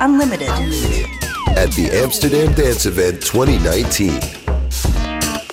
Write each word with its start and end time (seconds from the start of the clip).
Unlimited. 0.00 0.48
At 1.56 1.72
the 1.72 1.90
Amsterdam 2.02 2.54
Dance 2.54 2.86
Event 2.88 3.24
2019. 3.24 4.12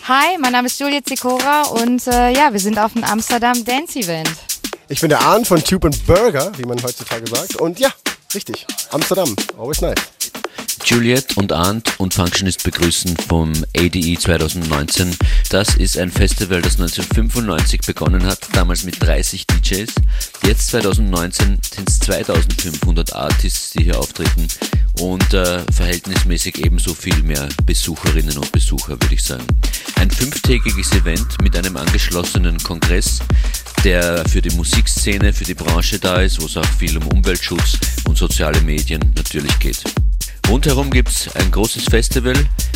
Hi, 0.08 0.38
mein 0.40 0.52
Name 0.52 0.68
ist 0.68 0.80
Juliet 0.80 1.08
Sikora 1.08 1.64
und 1.64 2.06
äh, 2.08 2.32
ja, 2.34 2.52
wir 2.52 2.60
sind 2.60 2.78
auf 2.78 2.94
dem 2.94 3.04
Amsterdam 3.04 3.64
Dance 3.64 4.00
Event. 4.00 4.30
Ich 4.90 5.00
bin 5.00 5.10
der 5.10 5.22
Arn 5.22 5.46
von 5.46 5.64
Tube 5.64 5.90
Burger, 6.06 6.52
wie 6.58 6.66
man 6.66 6.82
heutzutage 6.84 7.26
sagt. 7.28 7.56
Und 7.56 7.80
ja, 7.80 7.90
richtig, 8.36 8.68
Amsterdam, 8.92 9.34
always 9.58 9.80
nice. 9.82 9.96
Juliet 10.86 11.38
und 11.38 11.52
Arndt 11.52 12.00
und 12.00 12.14
Functionist 12.14 12.64
begrüßen 12.64 13.16
vom 13.30 13.54
ADE 13.78 14.18
2019. 14.18 15.16
Das 15.50 15.76
ist 15.76 15.98
ein 15.98 16.12
Festival, 16.12 16.62
das 16.62 16.74
1995 16.74 17.82
begonnen 17.82 18.26
hat, 18.26 18.40
damals 18.54 18.84
mit 18.84 19.02
30 19.02 19.48
DJs. 19.48 19.94
Jetzt 20.46 20.68
2019 20.68 21.60
sind 21.74 21.90
es 21.90 22.00
2500 22.00 23.14
Artists, 23.14 23.72
die 23.72 23.86
hier 23.86 23.98
auftreten 23.98 24.48
und 25.00 25.34
äh, 25.34 25.60
verhältnismäßig 25.72 26.66
ebenso 26.66 26.94
viel 26.94 27.22
mehr 27.24 27.48
Besucherinnen 27.66 28.38
und 28.38 28.52
Besucher, 28.52 29.00
würde 29.02 29.16
ich 29.16 29.24
sagen. 29.24 29.48
Ein 29.96 30.12
fünftägiges 30.12 30.92
Event 30.92 31.42
mit 31.42 31.56
einem 31.56 31.78
angeschlossenen 31.78 32.58
Kongress, 32.58 33.20
der 33.84 34.24
für 34.28 34.42
die 34.42 34.56
Musikszene, 34.56 35.34
für 35.34 35.46
die 35.46 35.56
Branche 35.56 36.00
da 36.00 36.22
ist, 36.22 36.42
wo 36.42 36.46
es 36.46 36.58
auch 36.58 36.66
viel 36.78 36.98
um 36.98 37.08
Umweltschutz 37.08 37.78
und 38.06 38.18
soziale 38.18 38.60
Medien 38.62 39.14
natürlich 39.16 39.58
geht. 39.60 39.84
Rundherum 40.50 40.90
gibt 40.90 41.10
es 41.10 41.36
ein 41.36 41.52
großes 41.52 41.86
Festival, 41.86 42.36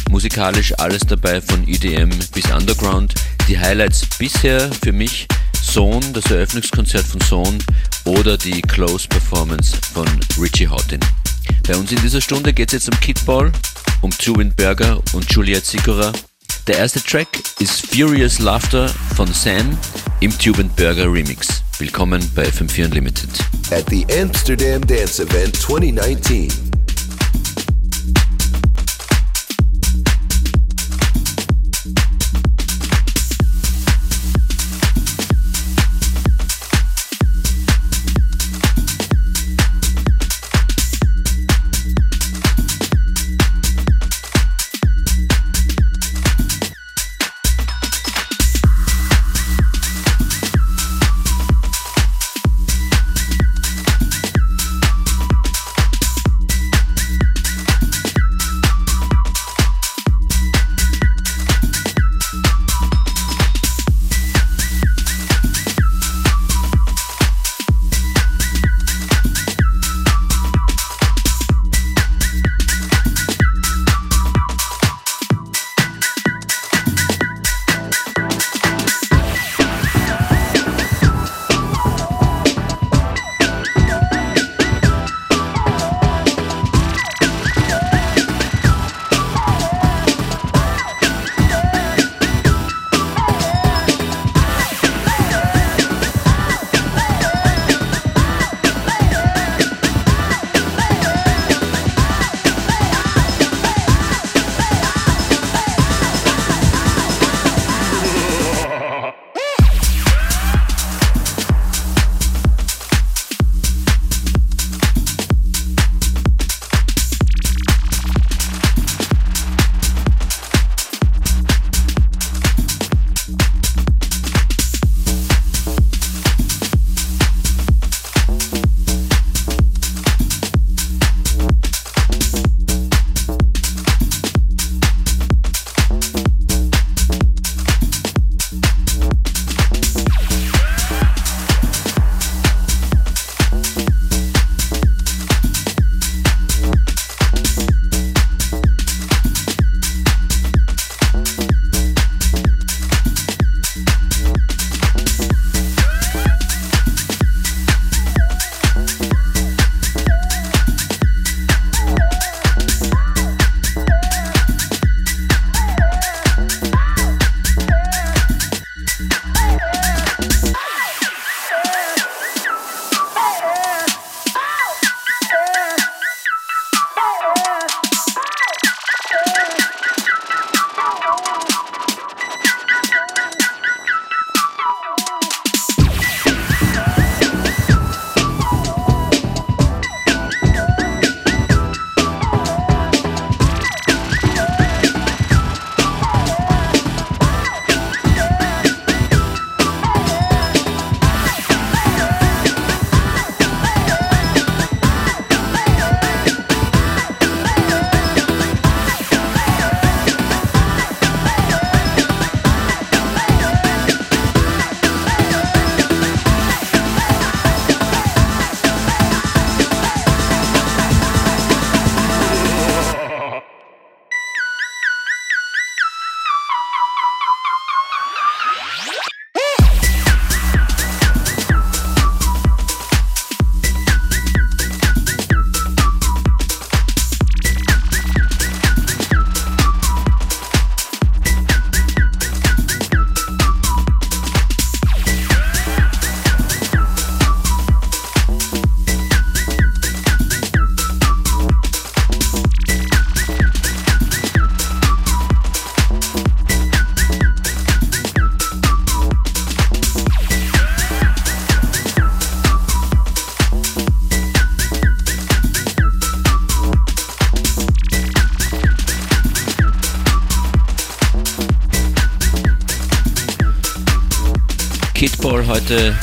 musikalisch 0.09 0.73
alles 0.79 1.01
dabei 1.01 1.41
von 1.41 1.67
EDM 1.67 2.09
bis 2.33 2.49
Underground. 2.51 3.13
Die 3.47 3.59
Highlights 3.59 4.05
bisher 4.17 4.71
für 4.83 4.91
mich 4.91 5.27
Zone, 5.53 6.05
das 6.13 6.31
Eröffnungskonzert 6.31 7.05
von 7.05 7.21
Zone 7.21 7.57
oder 8.05 8.37
die 8.37 8.61
Close 8.61 9.07
Performance 9.07 9.75
von 9.93 10.07
Richie 10.39 10.67
Houghton. 10.67 10.99
Bei 11.67 11.75
uns 11.75 11.91
in 11.91 12.01
dieser 12.01 12.21
Stunde 12.21 12.53
geht 12.53 12.69
es 12.69 12.73
jetzt 12.73 12.93
um 12.93 12.99
Kidball, 12.99 13.51
um 14.01 14.11
Juwin 14.19 14.53
Berger 14.55 15.01
und 15.13 15.31
Juliet 15.31 15.65
Sikora. 15.65 16.13
Der 16.67 16.77
erste 16.77 17.01
Track 17.01 17.27
ist 17.59 17.87
Furious 17.93 18.39
Laughter 18.39 18.89
von 19.15 19.31
Sam 19.33 19.77
im 20.19 20.37
Tube 20.37 20.63
Burger 20.75 21.11
Remix. 21.11 21.63
Willkommen 21.79 22.21
bei 22.33 22.43
FM4 22.47 22.85
Unlimited. 22.85 23.29
At 23.71 23.85
the 23.89 24.05
Amsterdam 24.19 24.85
Dance 24.85 25.21
Event 25.21 25.55
2019. 25.55 26.76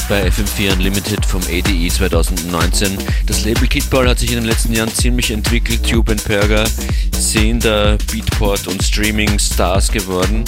bei 0.08 0.28
FM4 0.28 0.72
Unlimited 0.72 1.24
vom 1.24 1.42
ADE 1.42 1.88
2019. 1.88 2.98
Das 3.26 3.44
Label 3.44 3.66
Kidball 3.68 4.08
hat 4.08 4.18
sich 4.18 4.30
in 4.30 4.36
den 4.36 4.44
letzten 4.44 4.72
Jahren 4.72 4.92
ziemlich 4.92 5.30
entwickelt. 5.30 5.88
Tube 5.88 6.10
and 6.10 6.24
Perger 6.24 6.64
sind 7.12 7.64
da 7.64 7.96
Beatport 8.10 8.66
und 8.66 8.82
Streaming 8.82 9.38
Stars 9.38 9.90
geworden. 9.90 10.44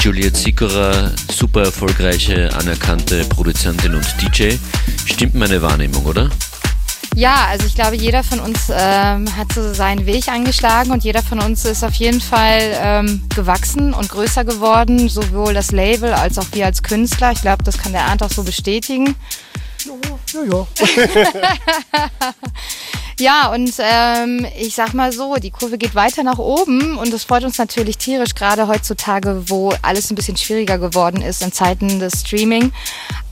Juliet 0.00 0.36
Sikora, 0.36 1.12
super 1.32 1.62
erfolgreiche, 1.64 2.52
anerkannte 2.54 3.24
Produzentin 3.24 3.94
und 3.94 4.06
DJ. 4.20 4.56
Stimmt 5.06 5.34
meine 5.34 5.62
Wahrnehmung, 5.62 6.04
oder? 6.04 6.30
Ja, 7.14 7.46
also 7.48 7.66
ich 7.66 7.74
glaube, 7.74 7.96
jeder 7.96 8.24
von 8.24 8.40
uns 8.40 8.70
ähm, 8.70 9.36
hat 9.36 9.52
so 9.52 9.72
seinen 9.72 10.04
Weg 10.04 10.28
eingeschlagen 10.28 10.90
und 10.90 11.04
jeder 11.04 11.22
von 11.22 11.40
uns 11.40 11.64
ist 11.64 11.84
auf 11.84 11.94
jeden 11.94 12.20
Fall 12.20 12.76
ähm, 12.80 13.22
gewachsen 13.34 13.94
und 13.94 14.08
größer 14.08 14.44
geworden, 14.44 15.08
sowohl 15.08 15.54
das 15.54 15.70
Label 15.70 16.12
als 16.12 16.38
auch 16.38 16.46
wir 16.52 16.66
als 16.66 16.82
Künstler. 16.82 17.30
Ich 17.32 17.40
glaube, 17.40 17.62
das 17.62 17.78
kann 17.78 17.92
der 17.92 18.02
Arndt 18.06 18.22
auch 18.22 18.30
so 18.30 18.42
bestätigen. 18.42 19.14
Ja, 19.84 19.94
ja. 20.42 20.66
Ja, 20.66 20.66
und 23.52 23.72
ähm, 23.78 24.46
ich 24.58 24.74
sag 24.74 24.92
mal 24.94 25.12
so, 25.12 25.36
die 25.36 25.50
Kurve 25.50 25.78
geht 25.78 25.94
weiter 25.94 26.22
nach 26.22 26.38
oben 26.38 26.98
und 26.98 27.12
das 27.12 27.24
freut 27.24 27.44
uns 27.44 27.58
natürlich 27.58 27.96
tierisch, 27.98 28.34
gerade 28.34 28.66
heutzutage, 28.66 29.44
wo 29.46 29.72
alles 29.82 30.10
ein 30.10 30.16
bisschen 30.16 30.36
schwieriger 30.36 30.78
geworden 30.78 31.22
ist 31.22 31.42
in 31.42 31.52
Zeiten 31.52 32.00
des 32.00 32.20
Streaming. 32.20 32.72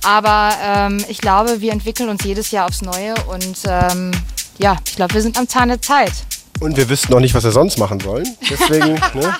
Aber 0.04 0.52
ähm, 0.62 1.04
ich 1.08 1.18
glaube, 1.18 1.60
wir 1.60 1.72
entwickeln 1.72 2.08
uns 2.08 2.22
jedes 2.24 2.50
Jahr 2.50 2.66
aufs 2.66 2.82
Neue 2.82 3.14
und 3.28 3.56
ähm, 3.66 4.12
ja, 4.58 4.76
ich 4.86 4.96
glaube, 4.96 5.14
wir 5.14 5.22
sind 5.22 5.36
am 5.38 5.48
Zahn 5.48 5.68
der 5.68 5.82
Zeit. 5.82 6.12
Und 6.60 6.76
wir 6.76 6.88
wüssten 6.88 7.12
noch 7.12 7.20
nicht, 7.20 7.34
was 7.34 7.42
wir 7.42 7.52
sonst 7.52 7.78
machen 7.78 7.98
sollen. 7.98 8.36
Deswegen, 8.48 8.94
ne? 9.14 9.36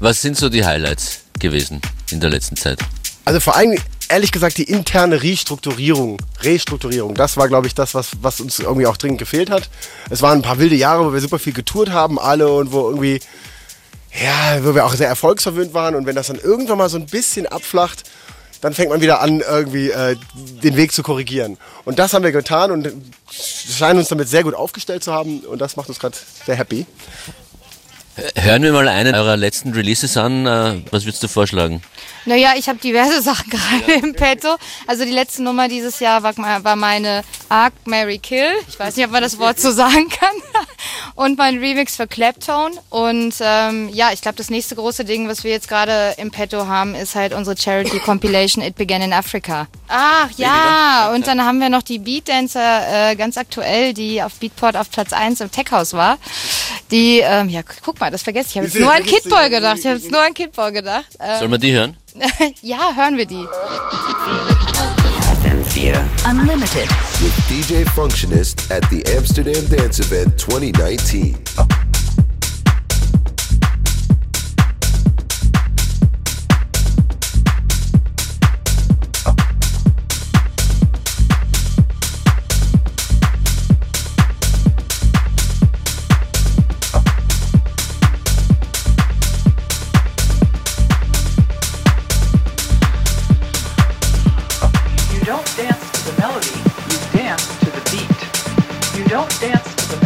Was 0.00 0.20
sind 0.20 0.36
so 0.36 0.48
die 0.48 0.64
Highlights 0.64 1.20
gewesen 1.38 1.80
in 2.10 2.20
der 2.20 2.30
letzten 2.30 2.56
Zeit? 2.56 2.80
Also 3.24 3.40
vor 3.40 3.54
allem, 3.54 3.78
ehrlich 4.08 4.32
gesagt, 4.32 4.58
die 4.58 4.64
interne 4.64 5.22
Restrukturierung, 5.22 6.18
Restrukturierung, 6.42 7.14
das 7.14 7.36
war, 7.36 7.48
glaube 7.48 7.66
ich, 7.66 7.74
das, 7.74 7.94
was, 7.94 8.10
was 8.20 8.40
uns 8.40 8.58
irgendwie 8.58 8.86
auch 8.86 8.96
dringend 8.96 9.18
gefehlt 9.18 9.50
hat. 9.50 9.68
Es 10.10 10.22
waren 10.22 10.38
ein 10.38 10.42
paar 10.42 10.58
wilde 10.58 10.74
Jahre, 10.74 11.06
wo 11.06 11.12
wir 11.12 11.20
super 11.20 11.38
viel 11.38 11.52
getourt 11.52 11.90
haben, 11.90 12.18
alle, 12.18 12.50
und 12.50 12.72
wo 12.72 12.88
irgendwie, 12.88 13.20
ja, 14.20 14.64
wo 14.64 14.74
wir 14.74 14.86
auch 14.86 14.94
sehr 14.94 15.08
erfolgsverwöhnt 15.08 15.74
waren. 15.74 15.94
Und 15.94 16.06
wenn 16.06 16.16
das 16.16 16.28
dann 16.28 16.38
irgendwann 16.38 16.78
mal 16.78 16.88
so 16.88 16.96
ein 16.96 17.06
bisschen 17.06 17.46
abflacht, 17.46 18.04
dann 18.60 18.74
fängt 18.74 18.90
man 18.90 19.00
wieder 19.00 19.20
an, 19.20 19.40
irgendwie 19.40 19.90
äh, 19.90 20.16
den 20.62 20.76
Weg 20.76 20.92
zu 20.92 21.02
korrigieren. 21.02 21.58
Und 21.84 21.98
das 21.98 22.12
haben 22.12 22.24
wir 22.24 22.32
getan 22.32 22.72
und 22.72 22.92
scheinen 23.30 24.00
uns 24.00 24.08
damit 24.08 24.28
sehr 24.28 24.42
gut 24.42 24.54
aufgestellt 24.54 25.04
zu 25.04 25.12
haben. 25.12 25.40
Und 25.40 25.60
das 25.60 25.76
macht 25.76 25.88
uns 25.88 26.00
gerade 26.00 26.16
sehr 26.44 26.56
happy. 26.56 26.86
Hören 28.36 28.62
wir 28.62 28.72
mal 28.72 28.88
einen 28.88 29.14
eurer 29.14 29.36
letzten 29.36 29.72
Releases 29.72 30.16
an. 30.16 30.44
Äh, 30.46 30.82
Was 30.90 31.04
würdest 31.04 31.22
du 31.22 31.28
vorschlagen? 31.28 31.82
Naja, 32.24 32.52
ich 32.56 32.68
habe 32.68 32.78
diverse 32.78 33.22
Sachen 33.22 33.48
gerade 33.50 33.92
im 34.06 34.14
Petto. 34.14 34.56
Also 34.86 35.04
die 35.04 35.12
letzte 35.12 35.42
Nummer 35.42 35.68
dieses 35.68 36.00
Jahr 36.00 36.22
war, 36.22 36.36
war 36.36 36.76
meine 36.76 37.22
Arc 37.48 37.72
Mary 37.86 38.18
Kill. 38.18 38.50
Ich 38.68 38.78
weiß 38.78 38.96
nicht, 38.96 39.06
ob 39.06 39.12
man 39.12 39.22
das 39.22 39.38
Wort 39.38 39.60
so 39.60 39.70
sagen 39.70 40.08
kann. 40.08 40.34
Und 41.14 41.38
mein 41.38 41.58
Remix 41.58 41.96
für 41.96 42.06
Claptone. 42.06 42.74
Und 42.90 43.34
ähm, 43.40 43.88
ja, 43.92 44.10
ich 44.12 44.20
glaube, 44.20 44.36
das 44.36 44.50
nächste 44.50 44.74
große 44.76 45.04
Ding, 45.04 45.28
was 45.28 45.42
wir 45.42 45.50
jetzt 45.50 45.68
gerade 45.68 46.14
im 46.18 46.30
Petto 46.30 46.66
haben, 46.66 46.94
ist 46.94 47.14
halt 47.14 47.32
unsere 47.32 47.56
Charity 47.56 47.98
Compilation 48.00 48.62
It 48.62 48.76
Began 48.76 49.02
in 49.02 49.12
Africa. 49.12 49.66
Ach 49.88 50.30
ja, 50.36 51.10
und 51.14 51.26
dann 51.26 51.44
haben 51.44 51.60
wir 51.60 51.70
noch 51.70 51.82
die 51.82 51.98
Beat 51.98 52.28
Dancer 52.28 53.10
äh, 53.10 53.16
ganz 53.16 53.36
aktuell, 53.36 53.94
die 53.94 54.22
auf 54.22 54.34
Beatport 54.34 54.76
auf 54.76 54.90
Platz 54.90 55.12
1 55.12 55.40
im 55.40 55.50
Tech 55.50 55.70
House 55.70 55.92
war. 55.94 56.18
Die, 56.90 57.20
ähm, 57.20 57.48
ja, 57.48 57.62
guck 57.84 57.98
mal, 57.98 58.07
das 58.10 58.22
vergesse 58.22 58.48
ich. 58.48 58.56
Ich 58.56 58.58
habe 58.58 58.66
jetzt 58.66 58.80
nur 58.80 58.92
an 58.92 59.02
Kidball 59.04 59.50
gedacht. 59.50 59.78
Ich 59.78 59.86
habe 59.86 59.96
jetzt 59.96 60.10
nur 60.10 60.20
an 60.20 60.34
Kidball 60.34 60.72
gedacht. 60.72 61.06
Ähm, 61.20 61.38
Sollen 61.38 61.50
wir 61.50 61.58
die 61.58 61.72
hören? 61.72 61.96
ja, 62.62 62.92
hören 62.94 63.16
wir 63.16 63.26
die. 63.26 63.46
FM4 65.42 65.96
Unlimited. 66.28 66.88
with 67.20 67.32
DJ 67.48 67.84
Functionist 67.94 68.70
at 68.70 68.84
the 68.90 69.02
Amsterdam 69.16 69.68
Dance 69.68 70.02
Event 70.02 70.38
2019. 70.40 71.36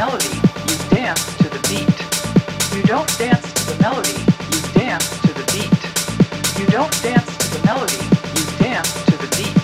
Melody, 0.02 0.34
you 0.66 0.76
dance 0.90 1.24
to 1.38 1.46
the 1.48 1.62
beat. 1.70 1.98
You 2.74 2.82
don't 2.82 3.06
dance 3.22 3.46
to 3.58 3.62
the 3.70 3.78
melody, 3.86 4.18
you 4.50 4.60
dance 4.74 5.06
to 5.22 5.30
the 5.38 5.46
beat. 5.54 5.78
You 6.58 6.66
don't 6.76 6.94
dance 7.06 7.30
to 7.42 7.46
the 7.54 7.62
melody, 7.70 8.02
you 8.34 8.42
dance 8.58 8.90
to 9.10 9.14
the 9.22 9.30
beat. 9.38 9.62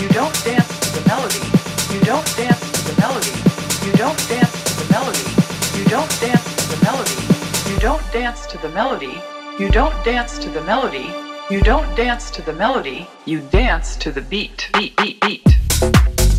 You 0.00 0.08
don't 0.16 0.36
dance 0.48 0.70
to 0.84 0.88
the 0.96 1.04
melody, 1.12 1.44
you 1.92 2.00
don't 2.10 2.28
dance 2.40 2.62
to 2.72 2.80
the 2.88 2.96
melody. 3.04 3.34
You 3.84 3.92
don't 4.02 4.20
dance 4.32 4.56
to 4.64 4.72
the 4.80 4.86
melody, 4.96 5.28
you 5.76 5.84
don't 5.92 6.12
dance 6.24 6.46
to 6.56 6.64
the 6.72 6.78
melody. 6.88 7.20
You 7.68 7.76
don't 7.86 8.12
dance 8.14 8.46
to 8.46 8.56
the 8.64 8.70
melody, 8.70 9.14
you 9.58 9.68
don't 9.68 10.04
dance 10.06 10.38
to 10.38 10.48
the 10.48 10.64
melody. 10.64 11.06
You 11.50 11.60
don't 11.60 11.96
dance 11.96 12.30
to 12.30 12.40
the 12.40 12.54
melody, 12.54 13.06
you 13.26 13.40
dance 13.40 13.96
to 13.96 14.10
the 14.10 14.22
beat. 14.22 14.70
Beat, 14.72 14.96
beat, 14.96 15.20
beat. 15.20 16.29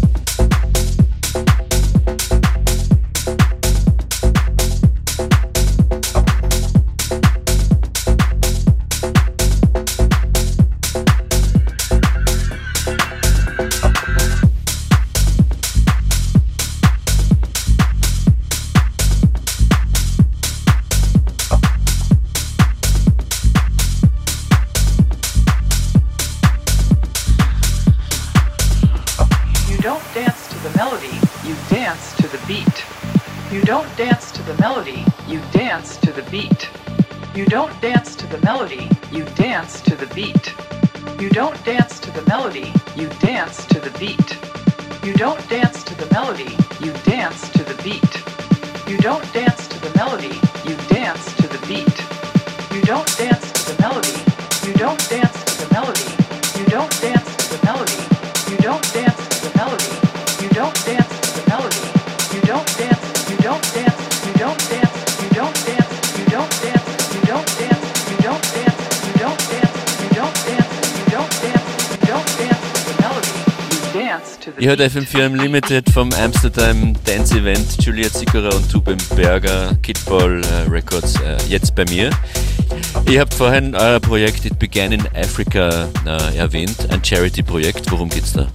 Ihr 74.62 74.70
hört 74.70 74.78
beat. 74.78 74.92
FM4 74.92 75.26
Unlimited 75.26 75.90
vom 75.90 76.14
Amsterdam 76.14 76.94
Dance 77.04 77.36
Event. 77.36 77.84
Juliet 77.84 78.14
Sikora 78.14 78.50
und 78.56 78.72
Tuben 78.72 78.98
Berger, 79.16 79.76
Kidball 79.82 80.40
äh, 80.44 80.70
Records, 80.70 81.16
äh, 81.16 81.36
jetzt 81.50 81.74
bei 81.74 81.84
mir. 81.86 82.12
Ihr 83.10 83.22
habt 83.22 83.34
vorhin 83.34 83.74
euer 83.74 84.00
Projekt 84.00 84.46
It 84.46 84.60
Began 84.60 84.92
in 84.92 85.02
Africa 85.16 85.90
äh, 86.06 86.38
erwähnt, 86.38 86.76
ein 86.92 87.04
Charity-Projekt. 87.04 87.90
Worum 87.92 88.10
geht's 88.10 88.34
da? 88.34 88.50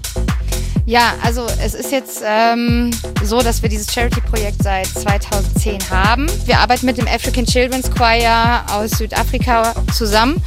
Ja, 0.84 1.14
also 1.24 1.48
es 1.60 1.74
ist 1.74 1.90
jetzt 1.90 2.22
ähm, 2.24 2.92
so, 3.24 3.40
dass 3.42 3.60
wir 3.62 3.68
dieses 3.68 3.92
Charity-Projekt 3.92 4.62
seit 4.62 4.86
2010 4.86 5.90
haben. 5.90 6.28
Wir 6.44 6.60
arbeiten 6.60 6.86
mit 6.86 6.98
dem 6.98 7.08
African 7.08 7.44
Children's 7.44 7.90
Choir 7.90 8.64
aus 8.70 8.92
Südafrika 8.92 9.74
zusammen 9.92 10.40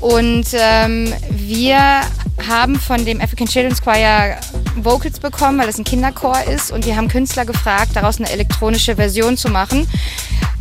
und 0.00 0.48
ähm, 0.52 1.14
wir 1.30 2.02
haben 2.46 2.78
von 2.78 3.04
dem 3.04 3.20
African 3.20 3.46
Children's 3.46 3.82
Choir 3.82 4.38
Vocals 4.76 5.18
bekommen, 5.18 5.58
weil 5.58 5.68
es 5.68 5.78
ein 5.78 5.84
Kinderchor 5.84 6.42
ist 6.44 6.70
und 6.70 6.86
wir 6.86 6.96
haben 6.96 7.08
Künstler 7.08 7.44
gefragt, 7.44 7.90
daraus 7.94 8.18
eine 8.18 8.30
elektronische 8.30 8.96
Version 8.96 9.36
zu 9.36 9.48
machen. 9.48 9.88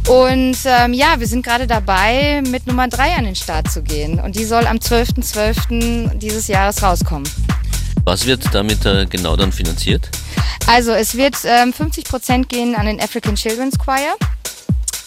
Und 0.07 0.57
ähm, 0.65 0.93
ja, 0.93 1.19
wir 1.19 1.27
sind 1.27 1.45
gerade 1.45 1.67
dabei, 1.67 2.41
mit 2.49 2.65
Nummer 2.65 2.87
3 2.87 3.17
an 3.17 3.25
den 3.25 3.35
Start 3.35 3.69
zu 3.69 3.83
gehen. 3.83 4.19
Und 4.19 4.37
die 4.37 4.45
soll 4.45 4.65
am 4.65 4.77
12.12. 4.77 6.17
dieses 6.17 6.47
Jahres 6.47 6.81
rauskommen. 6.81 7.29
Was 8.05 8.25
wird 8.25 8.43
damit 8.53 8.85
äh, 8.85 9.05
genau 9.05 9.35
dann 9.35 9.51
finanziert? 9.51 10.09
Also 10.65 10.91
es 10.91 11.15
wird 11.15 11.35
ähm, 11.43 11.73
50 11.73 12.05
Prozent 12.05 12.49
gehen 12.49 12.75
an 12.75 12.85
den 12.85 13.01
African 13.01 13.35
Children's 13.35 13.77
Choir. 13.77 14.15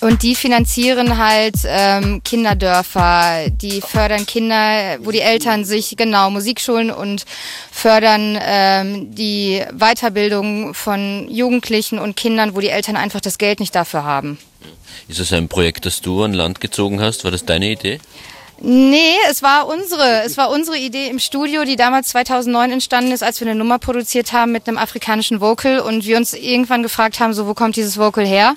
Und 0.01 0.23
die 0.23 0.35
finanzieren 0.35 1.19
halt 1.19 1.57
ähm, 1.67 2.23
Kinderdörfer, 2.25 3.51
die 3.51 3.83
fördern 3.83 4.25
Kinder, 4.25 4.99
wo 5.01 5.11
die 5.11 5.21
Eltern 5.21 5.67
sich 5.67 5.95
genau 5.97 6.31
Musikschulen 6.31 6.91
und 6.91 7.27
fördern 7.71 8.39
ähm, 8.41 9.15
die 9.15 9.63
Weiterbildung 9.73 10.73
von 10.73 11.29
Jugendlichen 11.31 11.99
und 11.99 12.17
Kindern, 12.17 12.55
wo 12.55 12.61
die 12.61 12.71
Eltern 12.71 12.97
einfach 12.97 13.21
das 13.21 13.37
Geld 13.37 13.61
nicht 13.61 13.75
dafür 13.75 14.05
haben. 14.05 14.39
Ist 15.07 15.21
das 15.21 15.33
ein 15.33 15.49
Projekt, 15.49 15.85
das 15.85 16.01
du 16.01 16.23
an 16.23 16.33
Land 16.33 16.61
gezogen 16.61 17.01
hast? 17.01 17.25
War 17.25 17.31
das 17.31 17.45
deine 17.45 17.71
Idee? 17.71 18.01
Nee, 18.63 19.17
es 19.31 19.43
war 19.43 19.67
unsere, 19.69 20.23
es 20.25 20.37
war 20.37 20.51
unsere 20.51 20.77
Idee 20.77 21.09
im 21.09 21.19
Studio, 21.19 21.65
die 21.65 21.77
damals 21.77 22.09
2009 22.09 22.73
entstanden 22.73 23.11
ist, 23.11 23.23
als 23.23 23.41
wir 23.41 23.49
eine 23.49 23.59
Nummer 23.59 23.79
produziert 23.79 24.35
haben 24.35 24.53
mit 24.53 24.69
einem 24.69 24.77
afrikanischen 24.77 25.41
Vocal 25.41 25.81
und 25.81 26.05
wir 26.05 26.19
uns 26.19 26.35
irgendwann 26.35 26.83
gefragt 26.83 27.21
haben, 27.21 27.33
so 27.33 27.47
wo 27.47 27.55
kommt 27.55 27.77
dieses 27.77 27.99
Vocal 27.99 28.27
her? 28.27 28.55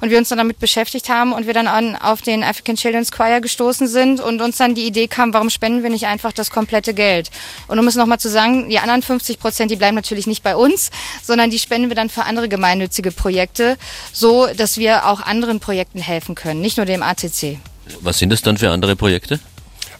Und 0.00 0.10
wir 0.10 0.18
uns 0.18 0.28
dann 0.28 0.38
damit 0.38 0.58
beschäftigt 0.58 1.08
haben 1.08 1.32
und 1.32 1.46
wir 1.46 1.54
dann 1.54 1.66
an, 1.66 1.96
auf 1.96 2.22
den 2.22 2.44
African 2.44 2.76
Children's 2.76 3.12
Choir 3.12 3.40
gestoßen 3.40 3.88
sind 3.88 4.20
und 4.20 4.40
uns 4.40 4.56
dann 4.56 4.74
die 4.74 4.86
Idee 4.86 5.08
kam, 5.08 5.32
warum 5.32 5.50
spenden 5.50 5.82
wir 5.82 5.90
nicht 5.90 6.06
einfach 6.06 6.32
das 6.32 6.50
komplette 6.50 6.94
Geld? 6.94 7.30
Und 7.68 7.78
um 7.78 7.86
es 7.88 7.94
nochmal 7.94 8.18
zu 8.18 8.28
sagen, 8.28 8.68
die 8.68 8.78
anderen 8.78 9.02
50 9.02 9.38
Prozent, 9.38 9.70
die 9.70 9.76
bleiben 9.76 9.94
natürlich 9.94 10.26
nicht 10.26 10.42
bei 10.42 10.56
uns, 10.56 10.90
sondern 11.22 11.50
die 11.50 11.58
spenden 11.58 11.88
wir 11.88 11.96
dann 11.96 12.10
für 12.10 12.24
andere 12.24 12.48
gemeinnützige 12.48 13.12
Projekte, 13.12 13.76
so 14.12 14.46
dass 14.56 14.78
wir 14.78 15.06
auch 15.06 15.20
anderen 15.20 15.60
Projekten 15.60 15.98
helfen 15.98 16.34
können, 16.34 16.60
nicht 16.60 16.76
nur 16.76 16.86
dem 16.86 17.02
ACC. 17.02 17.58
Was 18.00 18.18
sind 18.18 18.30
das 18.30 18.42
dann 18.42 18.58
für 18.58 18.70
andere 18.70 18.96
Projekte? 18.96 19.40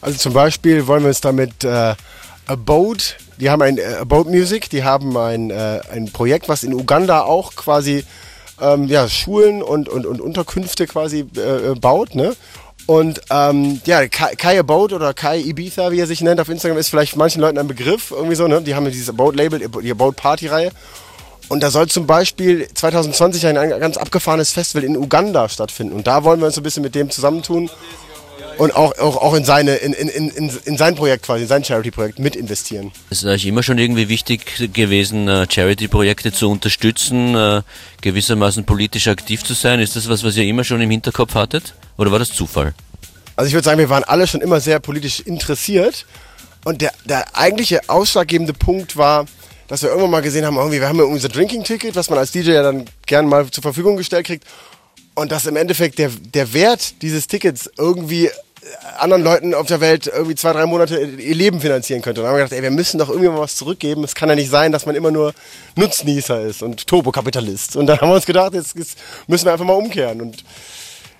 Also 0.01 0.17
zum 0.17 0.33
Beispiel 0.33 0.87
wollen 0.87 1.03
wir 1.03 1.09
uns 1.09 1.21
damit 1.21 1.63
äh, 1.63 1.95
Abode, 2.45 3.03
die 3.39 3.49
haben 3.49 3.61
ein 3.61 3.77
äh, 3.77 3.95
Abode 3.99 4.29
Music, 4.29 4.69
die 4.69 4.83
haben 4.83 5.17
ein, 5.17 5.49
äh, 5.49 5.81
ein 5.91 6.11
Projekt, 6.11 6.49
was 6.49 6.63
in 6.63 6.73
Uganda 6.73 7.21
auch 7.21 7.55
quasi 7.55 8.05
ähm, 8.61 8.87
ja, 8.87 9.07
Schulen 9.07 9.61
und, 9.61 9.89
und, 9.89 10.05
und 10.05 10.21
Unterkünfte 10.21 10.87
quasi 10.87 11.19
äh, 11.35 11.75
baut, 11.79 12.15
ne? 12.15 12.35
Und 12.85 13.19
ähm, 13.29 13.81
ja, 13.85 14.07
Kai, 14.07 14.35
Kai 14.35 14.61
oder 14.61 15.13
Kai 15.13 15.39
Ibiza, 15.39 15.91
wie 15.91 15.99
er 15.99 16.07
sich 16.07 16.21
nennt 16.21 16.39
auf 16.39 16.47
Instagram, 16.47 16.77
ist 16.77 16.89
vielleicht 16.89 17.17
manchen 17.17 17.41
Leuten 17.41 17.57
ein 17.57 17.67
Begriff, 17.67 18.11
irgendwie 18.11 18.35
so, 18.35 18.47
ne? 18.47 18.61
Die 18.61 18.75
haben 18.75 18.85
dieses 18.85 19.09
Abode-Label, 19.09 19.59
die 19.59 19.91
Abode-Party-Reihe. 19.91 20.71
Und 21.49 21.63
da 21.63 21.71
soll 21.71 21.87
zum 21.87 22.07
Beispiel 22.07 22.67
2020 22.73 23.45
ein 23.47 23.79
ganz 23.79 23.97
abgefahrenes 23.97 24.51
Festival 24.51 24.83
in 24.83 24.97
Uganda 24.97 25.47
stattfinden. 25.47 25.93
Und 25.93 26.07
da 26.07 26.23
wollen 26.23 26.39
wir 26.39 26.47
uns 26.47 26.57
ein 26.57 26.63
bisschen 26.63 26.83
mit 26.83 26.95
dem 26.95 27.09
zusammentun 27.09 27.69
und 28.57 28.75
auch, 28.75 28.97
auch, 28.97 29.17
auch 29.17 29.33
in, 29.33 29.45
seine, 29.45 29.75
in, 29.75 29.93
in, 29.93 30.29
in, 30.29 30.51
in 30.65 30.77
sein 30.77 30.95
Projekt 30.95 31.23
quasi, 31.25 31.43
in 31.43 31.47
sein 31.47 31.63
Charity-Projekt 31.63 32.19
mit 32.19 32.35
investieren. 32.35 32.91
Es 33.09 33.19
ist 33.19 33.25
euch 33.25 33.45
immer 33.45 33.63
schon 33.63 33.77
irgendwie 33.77 34.09
wichtig 34.09 34.73
gewesen, 34.73 35.27
äh, 35.27 35.47
Charity-Projekte 35.49 36.31
zu 36.31 36.49
unterstützen, 36.49 37.35
äh, 37.35 37.61
gewissermaßen 38.01 38.65
politisch 38.65 39.07
aktiv 39.07 39.43
zu 39.43 39.53
sein. 39.53 39.79
Ist 39.79 39.95
das 39.95 40.09
was, 40.09 40.23
was 40.23 40.35
ihr 40.37 40.43
immer 40.43 40.63
schon 40.63 40.81
im 40.81 40.89
Hinterkopf 40.89 41.35
hattet? 41.35 41.73
Oder 41.97 42.11
war 42.11 42.19
das 42.19 42.31
Zufall? 42.31 42.73
Also 43.35 43.47
ich 43.47 43.53
würde 43.53 43.65
sagen, 43.65 43.79
wir 43.79 43.89
waren 43.89 44.03
alle 44.03 44.25
schon 44.25 44.41
immer 44.41 44.59
sehr 44.59 44.79
politisch 44.79 45.19
interessiert. 45.19 46.05
Und 46.63 46.81
der, 46.81 46.91
der 47.05 47.37
eigentliche 47.37 47.87
ausschlaggebende 47.87 48.53
Punkt 48.53 48.97
war, 48.97 49.25
dass 49.67 49.83
wir 49.83 49.89
irgendwann 49.89 50.11
mal 50.11 50.21
gesehen 50.21 50.45
haben, 50.45 50.57
irgendwie, 50.57 50.79
wir 50.79 50.87
haben 50.87 50.97
ja 50.97 51.05
unser 51.05 51.29
Drinking-Ticket, 51.29 51.95
was 51.95 52.09
man 52.09 52.17
als 52.19 52.31
DJ 52.31 52.51
ja 52.51 52.63
dann 52.63 52.85
gern 53.05 53.27
mal 53.27 53.49
zur 53.51 53.61
Verfügung 53.61 53.97
gestellt 53.97 54.25
kriegt. 54.25 54.45
Und 55.13 55.31
dass 55.31 55.45
im 55.45 55.55
Endeffekt 55.55 55.97
der, 55.99 56.09
der 56.09 56.53
Wert 56.53 57.01
dieses 57.01 57.27
Tickets 57.27 57.69
irgendwie 57.77 58.29
anderen 58.99 59.23
Leuten 59.23 59.53
auf 59.53 59.67
der 59.67 59.81
Welt 59.81 60.07
irgendwie 60.07 60.35
zwei, 60.35 60.53
drei 60.53 60.65
Monate 60.65 60.99
ihr 60.99 61.35
Leben 61.35 61.61
finanzieren 61.61 62.01
könnte. 62.01 62.21
Und 62.21 62.25
dann 62.25 62.31
haben 62.31 62.39
wir 62.39 62.45
gedacht, 62.45 62.57
ey, 62.57 62.63
wir 62.63 62.71
müssen 62.71 62.97
doch 62.97 63.09
irgendwie 63.09 63.29
mal 63.29 63.39
was 63.39 63.55
zurückgeben. 63.55 64.03
Es 64.03 64.15
kann 64.15 64.29
ja 64.29 64.35
nicht 64.35 64.49
sein, 64.49 64.71
dass 64.71 64.85
man 64.85 64.95
immer 64.95 65.11
nur 65.11 65.33
Nutznießer 65.75 66.41
ist 66.41 66.61
und 66.63 66.87
Turbokapitalist. 66.87 67.75
Und 67.75 67.87
dann 67.87 67.99
haben 67.99 68.09
wir 68.09 68.15
uns 68.15 68.25
gedacht, 68.25 68.53
jetzt, 68.53 68.75
jetzt 68.75 68.97
müssen 69.27 69.45
wir 69.45 69.53
einfach 69.53 69.65
mal 69.65 69.73
umkehren. 69.73 70.21
Und 70.21 70.43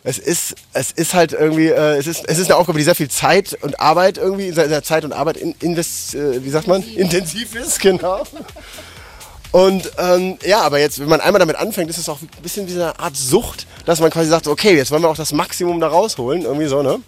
es 0.03 0.17
ist, 0.17 0.55
es 0.73 0.91
ist 0.91 1.13
halt 1.13 1.33
irgendwie, 1.33 1.67
äh, 1.67 1.97
es, 1.97 2.07
ist, 2.07 2.23
es 2.27 2.37
ist 2.39 2.49
eine 2.49 2.55
Aufgabe, 2.55 2.77
die 2.77 2.85
sehr 2.85 2.95
viel 2.95 3.09
Zeit 3.09 3.57
und 3.61 3.79
Arbeit 3.79 4.17
irgendwie, 4.17 4.51
sehr, 4.51 4.69
sehr 4.69 4.83
Zeit 4.83 5.03
und 5.03 5.11
Arbeit 5.11 5.37
in, 5.37 5.53
invest, 5.59 6.15
äh, 6.15 6.43
wie 6.43 6.49
sagt 6.49 6.67
man, 6.67 6.81
intensiv 6.81 7.55
ist, 7.55 7.79
genau. 7.79 8.23
Und 9.51 9.91
ähm, 9.97 10.37
ja, 10.45 10.61
aber 10.61 10.79
jetzt, 10.79 10.99
wenn 10.99 11.09
man 11.09 11.21
einmal 11.21 11.39
damit 11.39 11.55
anfängt, 11.55 11.89
ist 11.89 11.97
es 11.97 12.09
auch 12.09 12.21
ein 12.21 12.29
bisschen 12.41 12.67
wie 12.67 12.73
eine 12.73 12.99
Art 12.99 13.15
Sucht, 13.15 13.65
dass 13.85 13.99
man 13.99 14.11
quasi 14.11 14.29
sagt, 14.29 14.47
okay, 14.47 14.75
jetzt 14.75 14.91
wollen 14.91 15.01
wir 15.01 15.09
auch 15.09 15.15
das 15.17 15.33
Maximum 15.33 15.79
da 15.79 15.87
rausholen, 15.87 16.43
irgendwie 16.43 16.67
so, 16.67 16.81
ne? 16.83 16.99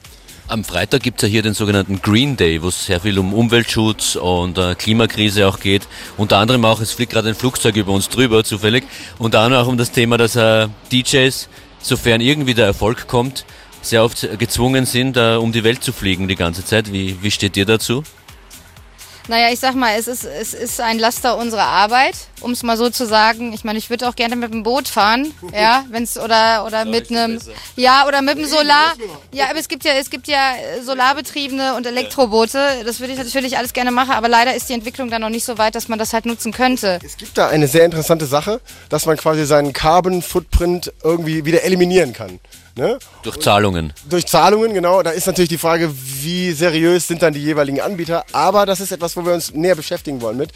Am 0.50 0.63
Freitag 0.63 1.03
gibt 1.03 1.22
es 1.22 1.29
ja 1.29 1.32
hier 1.32 1.41
den 1.44 1.53
sogenannten 1.53 2.01
Green 2.01 2.36
Day, 2.36 2.63
wo 2.63 2.70
es 2.70 2.88
sehr 2.88 3.00
viel 3.00 3.20
um 3.20 3.36
Umweltschutz 3.36 4.15
und 4.15 4.58
äh, 4.58 4.74
Klimakrise 4.74 5.48
auch 5.48 5.60
geht. 5.60 5.88
Unter 6.18 6.38
anderem 6.38 6.65
auch, 6.65 6.82
es 6.82 6.91
fliegt 6.91 7.12
gerade 7.12 7.29
ein 7.29 7.36
Flugzeug 7.36 7.75
über 7.75 7.91
uns 7.91 8.10
drüber, 8.10 8.44
zufällig. 8.44 8.84
Unter 9.20 9.41
anderem 9.41 9.63
auch 9.63 9.70
um 9.70 9.77
das 9.77 9.91
Thema, 9.91 10.18
dass 10.18 10.36
äh, 10.36 10.68
DJs, 10.91 11.50
sofern 11.79 12.20
irgendwie 12.20 12.56
der 12.56 12.65
Erfolg 12.65 13.08
kommt, 13.08 13.46
sehr 13.84 14.03
oft 14.03 14.27
gezwungen 14.39 14.88
sind, 14.88 15.18
äh, 15.18 15.36
um 15.36 15.51
die 15.51 15.63
Welt 15.63 15.84
zu 15.84 15.94
fliegen 15.94 16.27
die 16.27 16.36
ganze 16.36 16.65
Zeit. 16.65 16.91
Wie, 16.91 17.22
wie 17.22 17.29
steht 17.29 17.56
ihr 17.56 17.68
dazu? 17.68 18.03
Naja, 19.27 19.50
ich 19.53 19.60
sag 19.60 19.75
mal, 19.75 20.00
es 20.00 20.08
ist, 20.08 20.24
es 20.24 20.56
ist 20.56 20.82
ein 20.82 20.98
Laster 20.98 21.38
unserer 21.38 21.68
Arbeit, 21.68 22.15
um 22.41 22.51
es 22.51 22.63
mal 22.63 22.77
so 22.77 22.89
zu 22.89 23.05
sagen. 23.05 23.53
Ich 23.53 23.63
meine, 23.63 23.79
ich 23.79 23.89
würde 23.89 24.08
auch 24.08 24.15
gerne 24.15 24.36
mit 24.36 24.53
dem 24.53 24.63
Boot 24.63 24.88
fahren, 24.88 25.34
ja, 25.53 25.86
wenn's 25.89 26.17
oder 26.17 26.65
oder 26.65 26.86
mit 26.86 27.10
einem 27.10 27.39
ja 27.75 28.08
oder 28.08 28.22
mit 28.22 28.38
dem 28.38 28.46
Solar. 28.46 28.93
Ja, 29.31 29.50
aber 29.50 29.60
es 29.60 29.67
gibt 29.67 29.84
ja 29.84 29.93
es 29.93 30.10
gibt 30.10 30.27
ja 30.27 30.53
solarbetriebene 30.84 31.75
und 31.75 31.86
Elektroboote. 31.86 32.84
Das 32.86 33.00
würde 33.00 33.13
ich 33.13 33.19
natürlich 33.19 33.58
alles 33.58 33.74
gerne 33.74 33.91
machen, 33.91 34.12
aber 34.12 34.29
leider 34.29 34.55
ist 34.55 34.69
die 34.69 34.74
Entwicklung 34.74 35.10
da 35.10 35.19
noch 35.19 35.29
nicht 35.29 35.46
so 35.46 35.58
weit, 35.58 35.75
dass 35.75 35.88
man 35.88 36.00
das 36.00 36.13
halt 36.13 36.25
nutzen 36.25 36.51
könnte. 36.51 37.00
Es 37.03 37.17
gibt 37.17 37.38
da 37.38 37.48
eine 37.48 37.67
sehr 37.67 37.86
interessante 37.86 38.25
Sache, 38.25 38.62
dass 38.89 39.05
man 39.05 39.17
quasi 39.17 39.46
seinen 39.46 39.74
Carbon 39.74 40.22
Footprint 40.22 40.91
irgendwie 41.03 41.46
wieder 41.46 41.63
eliminieren 41.63 42.13
kann. 42.13 42.39
Ne? 42.75 42.98
Durch 43.24 43.39
Zahlungen. 43.41 43.93
Durch 44.10 44.25
Zahlungen, 44.25 44.74
genau. 44.74 45.03
Da 45.03 45.10
ist 45.10 45.27
natürlich 45.27 45.50
die 45.50 45.58
Frage, 45.58 45.91
wie 45.93 46.53
seriös 46.53 47.08
sind 47.08 47.22
dann 47.22 47.34
die 47.34 47.43
jeweiligen 47.43 47.81
Anbieter. 47.81 48.24
Aber 48.31 48.65
das 48.65 48.79
ist 48.79 48.93
etwas, 48.93 49.17
wo 49.17 49.25
wir 49.25 49.34
uns 49.34 49.53
näher 49.53 49.75
beschäftigen 49.75 50.22
wollen 50.22 50.38
mit. 50.38 50.51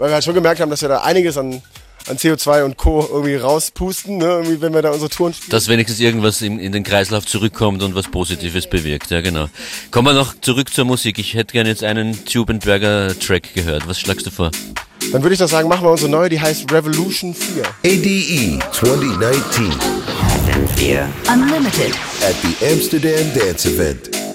Weil 0.00 0.08
wir 0.08 0.14
halt 0.14 0.24
schon 0.24 0.32
gemerkt 0.32 0.62
haben, 0.62 0.70
dass 0.70 0.80
wir 0.80 0.88
da 0.88 1.02
einiges 1.02 1.36
an, 1.36 1.60
an 2.08 2.16
CO2 2.16 2.64
und 2.64 2.78
Co. 2.78 3.06
irgendwie 3.06 3.36
rauspusten, 3.36 4.16
ne? 4.16 4.24
irgendwie, 4.24 4.62
wenn 4.62 4.72
wir 4.72 4.80
da 4.80 4.92
unsere 4.92 5.10
Touren 5.10 5.34
spielen. 5.34 5.50
Dass 5.50 5.68
wenigstens 5.68 6.00
irgendwas 6.00 6.40
in, 6.40 6.58
in 6.58 6.72
den 6.72 6.84
Kreislauf 6.84 7.26
zurückkommt 7.26 7.82
und 7.82 7.94
was 7.94 8.08
Positives 8.10 8.66
bewirkt. 8.66 9.10
Ja, 9.10 9.20
genau. 9.20 9.48
Kommen 9.90 10.08
wir 10.08 10.14
noch 10.14 10.32
zurück 10.40 10.72
zur 10.72 10.86
Musik. 10.86 11.18
Ich 11.18 11.34
hätte 11.34 11.52
gerne 11.52 11.68
jetzt 11.68 11.84
einen 11.84 12.24
Tube 12.24 12.58
Berger 12.64 13.14
Track 13.18 13.52
gehört. 13.52 13.86
Was 13.86 14.00
schlagst 14.00 14.24
du 14.24 14.30
vor? 14.30 14.50
Dann 15.12 15.22
würde 15.22 15.34
ich 15.34 15.38
doch 15.38 15.50
sagen, 15.50 15.68
machen 15.68 15.84
wir 15.84 15.90
unsere 15.90 16.10
neue, 16.10 16.30
die 16.30 16.40
heißt 16.40 16.72
Revolution 16.72 17.34
4. 17.34 17.62
ADE 17.84 18.58
2019 18.72 19.70
FM4 20.46 21.06
Unlimited. 21.30 21.94
at 22.22 22.34
the 22.40 22.72
Amsterdam 22.72 23.34
Dance 23.34 23.68
Event. 23.68 24.29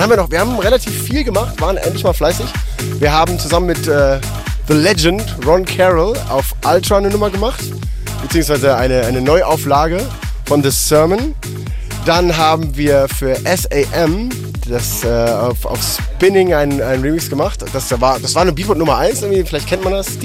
Dann 0.00 0.08
haben 0.08 0.16
wir 0.16 0.22
noch, 0.22 0.30
wir 0.30 0.40
haben 0.40 0.58
relativ 0.58 1.02
viel 1.02 1.24
gemacht, 1.24 1.60
waren 1.60 1.76
endlich 1.76 2.02
mal 2.04 2.14
fleißig. 2.14 2.46
Wir 3.00 3.12
haben 3.12 3.38
zusammen 3.38 3.66
mit 3.66 3.86
äh, 3.86 4.18
The 4.66 4.72
Legend 4.72 5.36
Ron 5.44 5.66
Carroll 5.66 6.16
auf 6.30 6.54
Ultra 6.66 6.96
eine 6.96 7.10
Nummer 7.10 7.28
gemacht, 7.28 7.62
beziehungsweise 8.22 8.74
eine, 8.74 9.02
eine 9.02 9.20
Neuauflage 9.20 10.00
von 10.46 10.62
The 10.62 10.70
Sermon. 10.70 11.34
Dann 12.06 12.34
haben 12.34 12.74
wir 12.78 13.08
für 13.08 13.36
SAM 13.44 14.30
das, 14.70 15.04
äh, 15.04 15.08
auf, 15.08 15.66
auf 15.66 15.80
Spinning 15.82 16.54
ein, 16.54 16.80
ein 16.80 17.00
Remix 17.00 17.28
gemacht. 17.28 17.64
Das 17.72 18.00
war, 18.00 18.18
das 18.18 18.34
war 18.34 18.42
eine 18.42 18.52
Beatport 18.52 18.78
Nummer 18.78 18.96
1, 18.98 19.22
irgendwie, 19.22 19.44
vielleicht 19.44 19.66
kennt 19.66 19.84
man 19.84 19.92
das. 19.92 20.18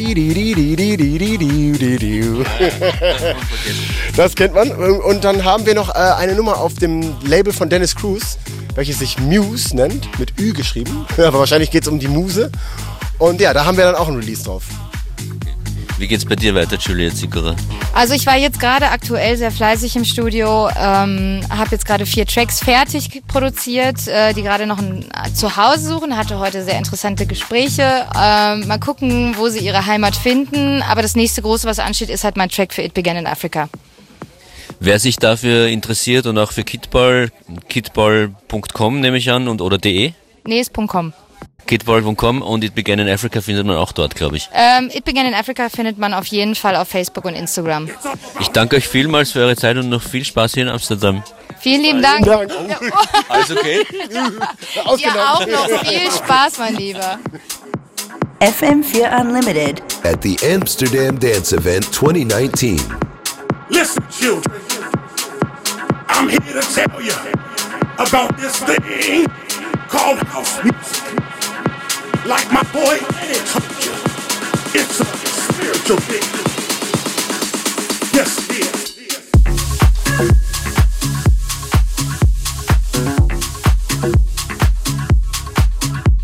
Das 4.16 4.36
kennt 4.36 4.54
man. 4.54 4.72
Und 4.72 5.24
dann 5.24 5.44
haben 5.44 5.66
wir 5.66 5.76
noch 5.76 5.90
äh, 5.90 5.98
eine 5.98 6.36
Nummer 6.36 6.58
auf 6.58 6.76
dem 6.76 7.16
Label 7.26 7.52
von 7.52 7.70
Dennis 7.70 7.96
Cruz, 7.96 8.38
welches 8.76 9.00
sich 9.00 9.20
Muse 9.20 9.76
nennt, 9.76 10.08
mit 10.20 10.40
Ü 10.40 10.54
geschrieben. 10.54 11.06
Aber 11.18 11.40
wahrscheinlich 11.40 11.72
geht 11.72 11.84
es 11.84 11.90
um 11.90 12.00
die 12.00 12.08
Muse. 12.08 12.52
Und 13.18 13.42
ja, 13.42 13.54
da 13.54 13.66
haben 13.66 13.78
wir 13.78 13.86
dann 13.86 13.96
auch 13.96 14.08
ein 14.08 14.16
Release 14.16 14.44
drauf. 14.44 14.64
Wie 15.98 16.08
geht's 16.08 16.26
bei 16.26 16.36
dir 16.36 16.54
weiter, 16.54 16.78
Juliette 16.78 17.16
Sikora? 17.16 17.56
Also 17.94 18.14
ich 18.16 18.26
war 18.26 18.36
jetzt 18.36 18.60
gerade 18.60 18.90
aktuell 18.90 19.38
sehr 19.38 19.50
fleißig 19.52 19.96
im 19.96 20.04
Studio, 20.04 20.68
ähm, 20.78 21.40
habe 21.50 21.70
jetzt 21.72 21.86
gerade 21.86 22.06
vier 22.06 22.26
Tracks 22.26 22.60
fertig 22.60 23.24
produziert, 23.28 24.06
äh, 24.08 24.34
die 24.34 24.42
gerade 24.42 24.68
noch 24.68 24.80
ein 24.80 25.06
Zuhause 25.34 25.88
suchen, 25.88 26.18
hatte 26.18 26.38
heute 26.40 26.66
sehr 26.66 26.78
interessante 26.78 27.26
Gespräche. 27.26 28.06
Ähm, 28.14 28.68
mal 28.68 28.78
gucken, 28.78 29.36
wo 29.38 29.48
sie 29.48 29.60
ihre 29.60 29.86
Heimat 29.86 30.18
finden. 30.18 30.82
Aber 30.82 31.02
das 31.02 31.16
nächste 31.16 31.42
große, 31.42 31.66
was 31.66 31.80
ansteht, 31.80 32.10
ist 32.10 32.26
halt 32.26 32.36
mein 32.36 32.50
Track 32.50 32.74
für 32.74 32.82
It 32.82 32.94
Began 32.94 33.16
in 33.16 33.28
Africa. 33.28 33.70
Wer 34.82 35.00
sich 35.00 35.16
dafür 35.16 35.68
interessiert 35.68 36.26
und 36.26 36.38
auch 36.38 36.52
für 36.52 36.66
Kitball, 36.66 37.32
kitball.com 37.70 39.00
nehme 39.00 39.18
ich 39.18 39.32
an 39.32 39.48
und 39.48 39.62
oder 39.62 39.78
de? 39.78 40.12
Nee, 40.46 40.60
ist 40.60 40.74
.com. 40.74 41.14
Kitball.com 41.68 42.42
und 42.42 42.64
It 42.64 42.76
Began 42.76 43.00
in 43.00 43.10
Africa 43.10 43.42
findet 43.42 43.66
man 43.66 43.76
auch 43.78 43.92
dort, 43.92 44.16
glaube 44.16 44.38
ich. 44.38 44.50
Ähm, 44.54 44.90
It 44.94 45.04
Began 45.04 45.26
in 45.26 45.34
Africa 45.34 45.70
findet 45.70 45.98
man 45.98 46.14
auf 46.14 46.28
jeden 46.28 46.56
Fall 46.56 46.76
auf 46.76 46.88
Facebook 46.88 47.26
und 47.26 47.34
Instagram. 47.34 47.90
Ich 48.40 48.50
danke 48.50 48.76
euch 48.76 48.88
vielmals 48.88 49.32
für 49.32 49.40
eure 49.40 49.56
Zeit 49.56 49.78
und 49.78 49.90
noch 49.90 50.02
viel 50.02 50.24
Spaß 50.24 50.54
hier 50.54 50.64
in 50.64 50.70
Amsterdam. 50.70 51.24
Vielen 51.60 51.82
lieben 51.82 52.02
Dank. 52.02 52.26
Dank. 52.26 52.52
Alles 53.30 53.52
okay? 53.52 53.86
Dir 54.10 55.32
auch 55.32 55.48
noch 55.48 55.68
viel 55.84 56.12
Spaß, 56.12 56.60
mein 56.60 56.76
Lieber. 56.76 57.18
FM4 58.42 59.22
Unlimited. 59.22 59.82
At 60.04 60.22
the 60.22 60.38
Amsterdam 60.44 61.18
Dance 61.20 61.56
Event 61.56 61.86
2019. 61.92 62.80
Listen, 63.70 64.04
children. 64.12 64.54
I'm 66.10 66.30
here 66.30 66.40
to 66.40 66.62
tell 66.62 67.02
you 67.02 67.14
about 67.98 68.38
this 68.38 68.60
thing 68.60 69.26
called 69.90 70.20
house 70.28 70.64
music. 70.64 71.15
Like 72.26 72.52
my 72.52 72.64
boy 72.74 72.98
it's 74.74 75.00
a 75.00 75.06
spiritual 75.06 75.98
thing. 75.98 76.24
Yes, 78.14 78.50
it 78.50 78.60
is. 78.62 78.98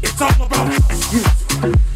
It's 0.01 0.21
all 0.21 0.45
about 0.47 0.67
music. 0.67 1.90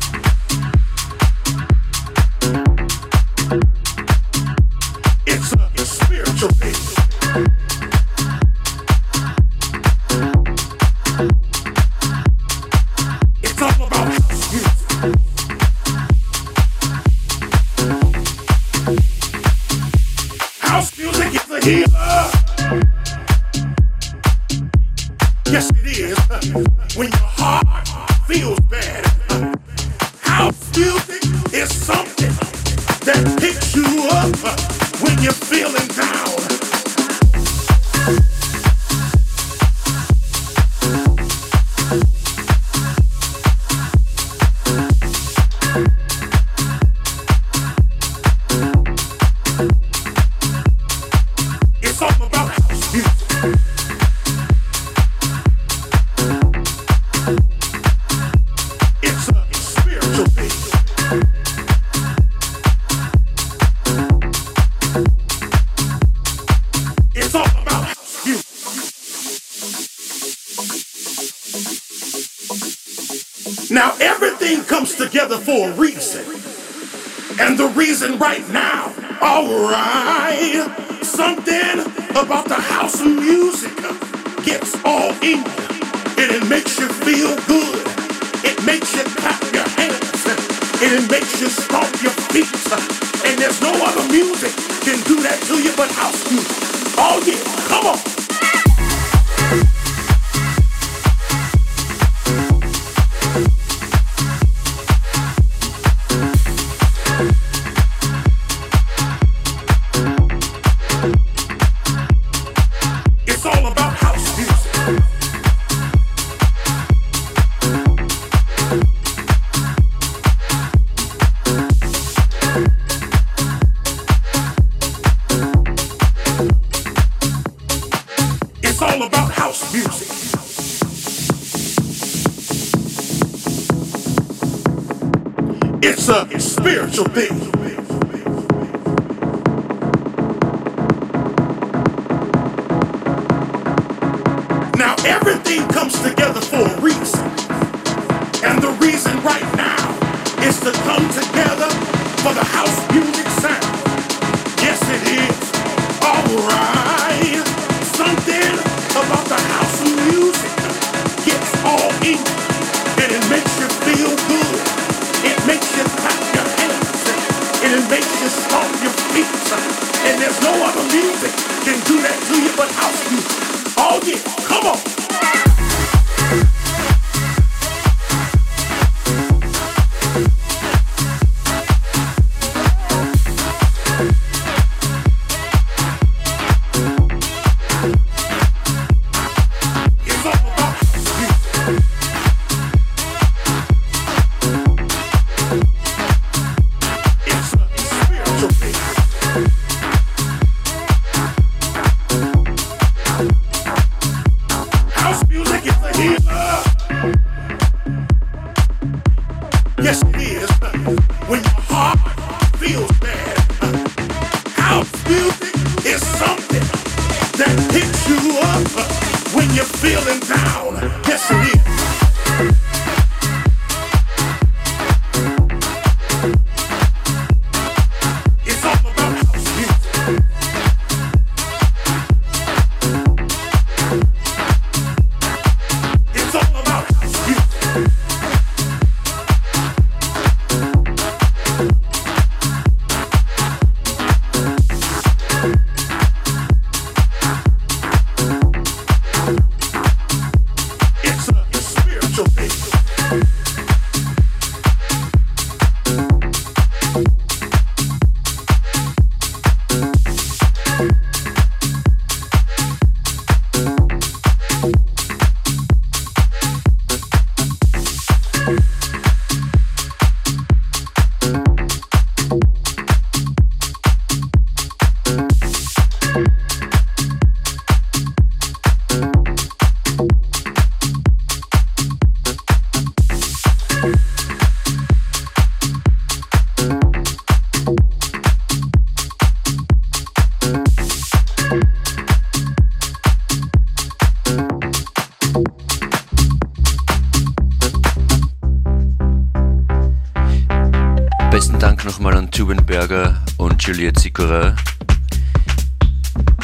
nochmal 301.85 302.17
an 302.17 302.31
Zubenberger 302.31 303.21
und 303.37 303.61
Juliette 303.61 303.99
Sikora 303.99 304.55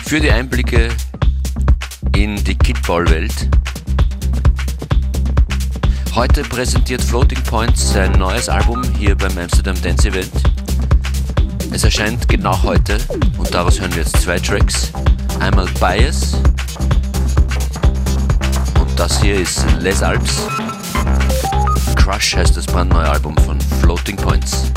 für 0.06 0.20
die 0.20 0.30
Einblicke 0.30 0.90
in 2.16 2.36
die 2.44 2.56
Kickball-Welt. 2.56 3.50
Heute 6.14 6.44
präsentiert 6.44 7.02
Floating 7.02 7.42
Points 7.44 7.92
sein 7.92 8.12
neues 8.14 8.50
Album 8.50 8.84
hier 9.00 9.16
beim 9.16 9.36
Amsterdam 9.36 9.76
Dance 9.82 10.08
Event. 10.08 10.32
Es 11.72 11.84
erscheint 11.84 12.28
genau 12.28 12.62
heute 12.62 13.00
und 13.38 13.52
daraus 13.52 13.80
hören 13.80 13.92
wir 13.96 14.04
jetzt 14.04 14.22
zwei 14.22 14.38
Tracks. 14.38 14.92
Einmal 15.40 15.68
Bias 15.80 16.36
und 18.80 19.00
das 19.00 19.20
hier 19.22 19.36
ist 19.42 19.66
Les 19.80 20.04
Alps. 20.04 20.48
Crush 21.96 22.36
heißt 22.36 22.56
das 22.56 22.68
brandneue 22.68 23.10
Album 23.10 23.36
von 23.40 23.60
Floating 23.82 24.18
Points. 24.18 24.72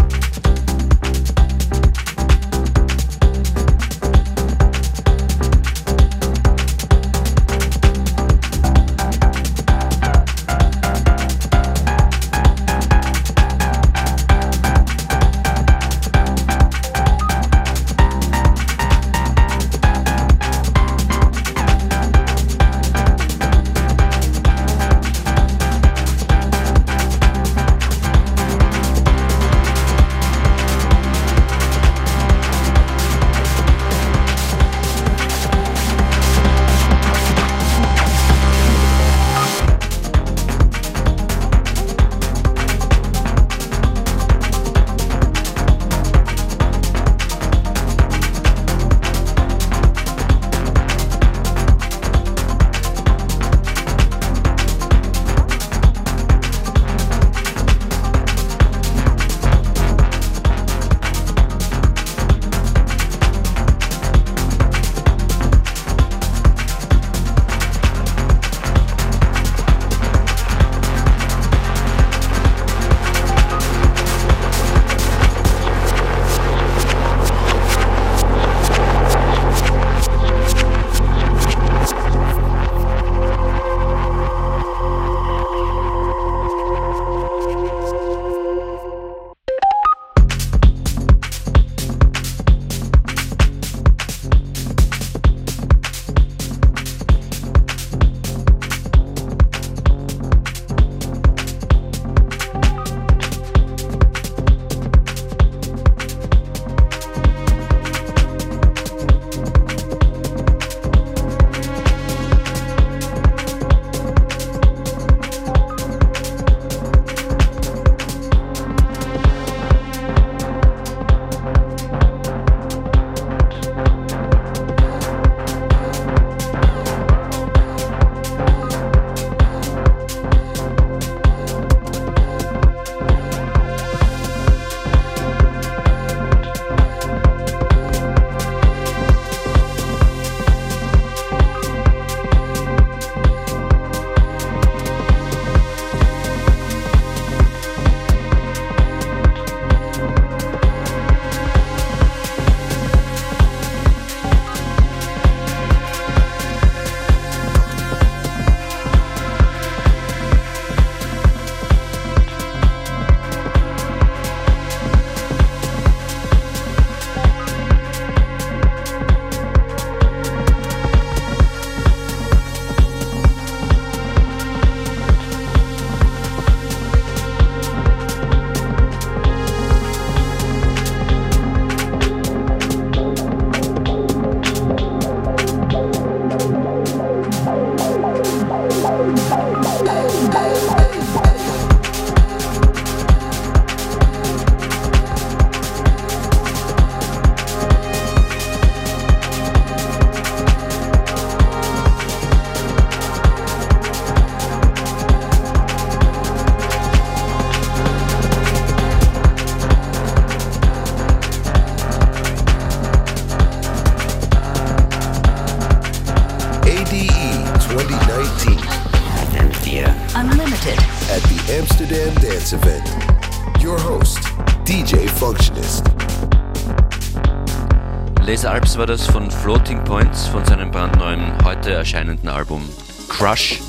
War 228.77 228.87
das 228.87 229.07
von 229.07 229.31
Floating 229.31 229.85
Points 229.85 230.27
von 230.27 230.45
seinem 230.45 230.73
brandneuen, 230.73 231.33
heute 231.45 231.73
erscheinenden 231.73 232.29
Album 232.29 232.69
Crush, 233.09 233.61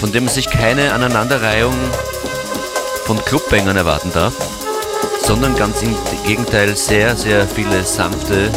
von 0.00 0.10
dem 0.10 0.24
man 0.24 0.32
sich 0.32 0.48
keine 0.48 0.94
Aneinanderreihung 0.94 1.74
von 3.04 3.22
Clubbangern 3.26 3.76
erwarten 3.76 4.10
darf, 4.14 4.32
sondern 5.22 5.54
ganz 5.54 5.82
im 5.82 5.94
Gegenteil 6.26 6.74
sehr, 6.74 7.14
sehr 7.14 7.46
viele 7.46 7.84
sanfte, 7.84 8.50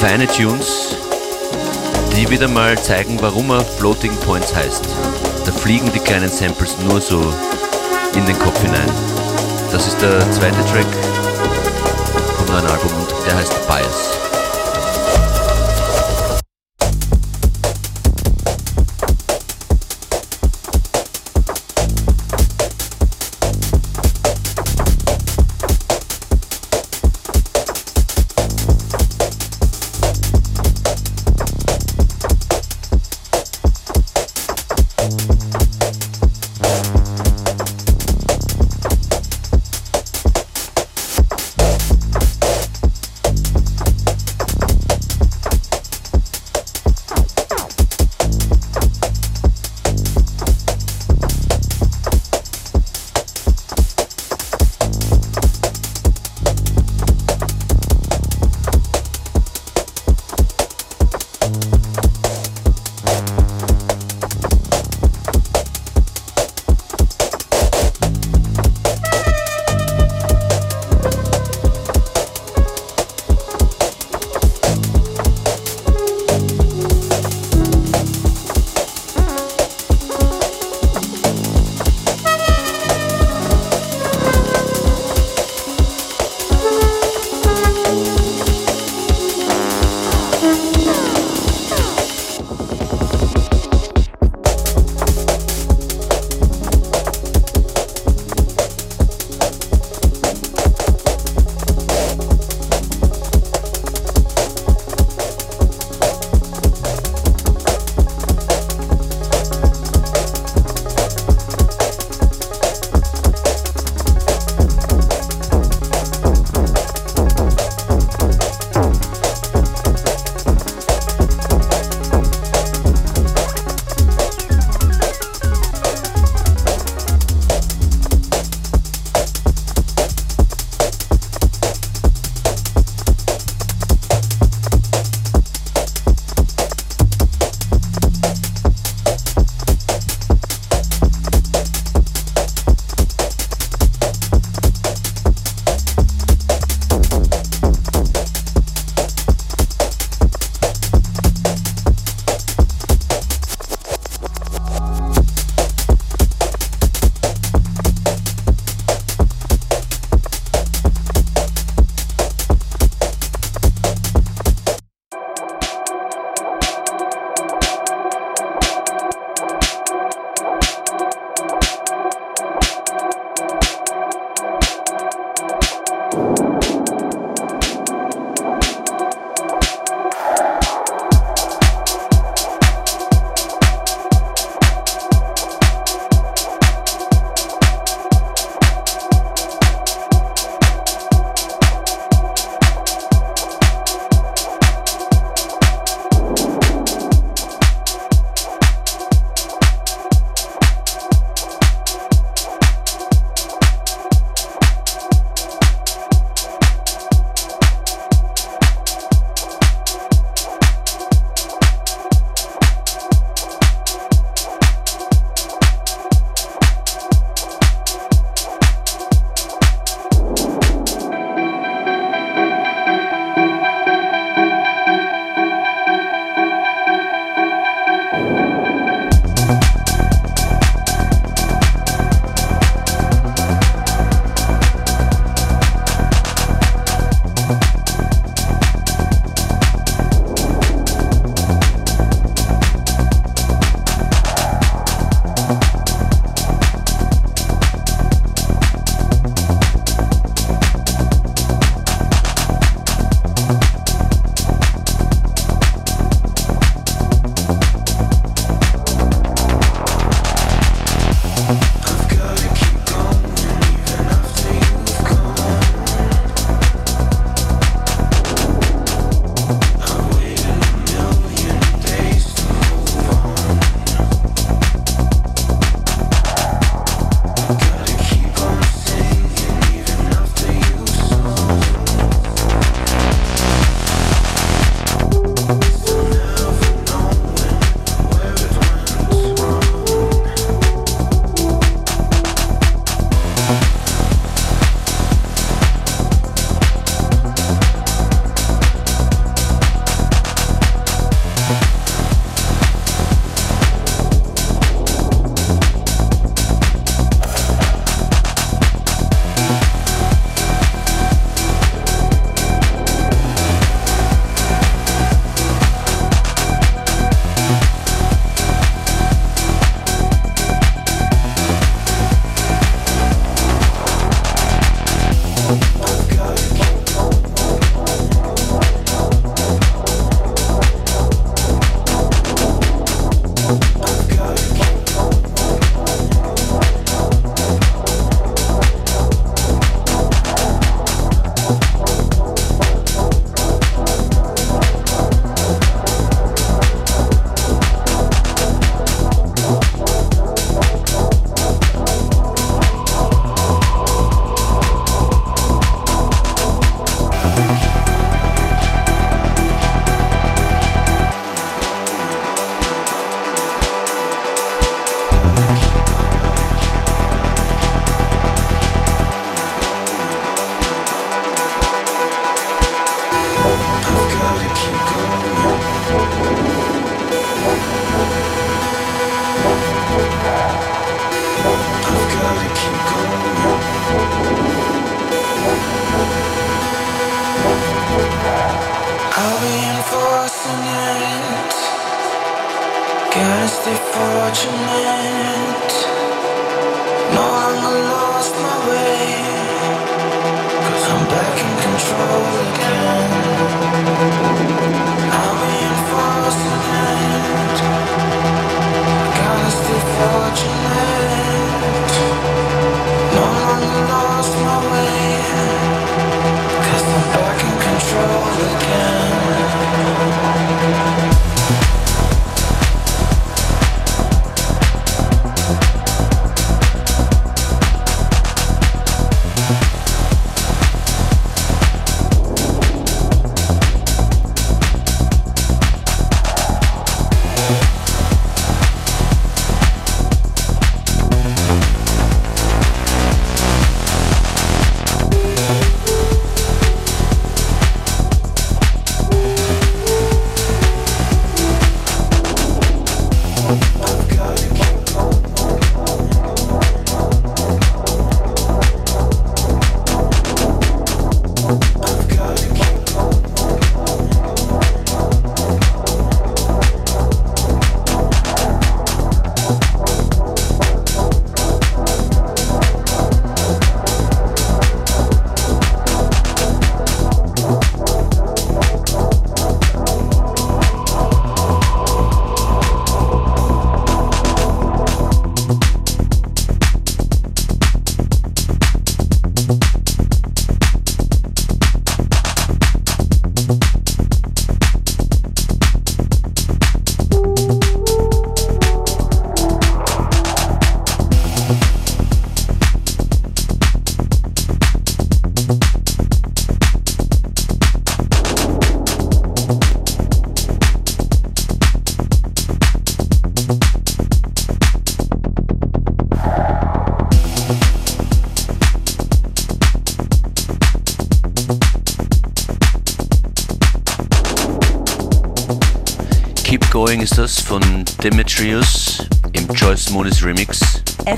feine 0.00 0.26
Tunes, 0.26 0.96
die 2.16 2.28
wieder 2.28 2.48
mal 2.48 2.76
zeigen, 2.82 3.18
warum 3.22 3.50
er 3.50 3.60
Floating 3.60 4.16
Points 4.26 4.52
heißt. 4.52 4.88
Da 5.44 5.52
fliegen 5.52 5.92
die 5.92 6.00
kleinen 6.00 6.30
Samples 6.30 6.76
nur 6.88 7.00
so 7.00 7.32
in 8.16 8.26
den 8.26 8.38
Kopf 8.40 8.60
hinein. 8.60 8.90
Das 9.70 9.86
ist 9.86 10.02
der 10.02 10.18
zweite 10.32 10.64
Track 10.66 11.15
neuen 12.56 12.70
Album 12.70 12.92
und 13.00 13.26
der 13.26 13.36
heißt 13.36 13.66
Bias. 13.66 14.25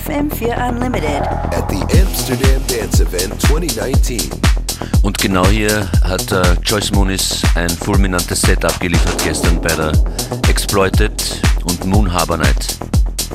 FM4 0.06 0.68
Unlimited. 0.68 1.22
At 1.52 1.68
the 1.68 1.82
Amsterdam 2.00 2.62
Dance 2.68 3.02
Event 3.02 3.40
2019. 3.42 4.30
Und 5.02 5.18
genau 5.18 5.46
hier 5.46 5.90
hat 6.04 6.30
äh, 6.30 6.42
Joyce 6.64 6.92
Moniz 6.92 7.42
ein 7.54 7.68
fulminantes 7.68 8.42
Set 8.42 8.64
abgeliefert 8.64 9.22
gestern 9.24 9.60
bei 9.60 9.74
der 9.74 9.92
Exploited 10.48 11.40
und 11.64 11.84
Moon 11.84 12.12
Harbor 12.12 12.36
Night. 12.36 12.78